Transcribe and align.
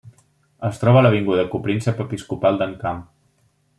Es 0.69 0.79
troba 0.83 0.99
a 1.01 1.03
l'avinguda 1.05 1.45
Copríncep 1.53 2.01
Episcopal 2.07 2.59
d'Encamp. 2.63 3.05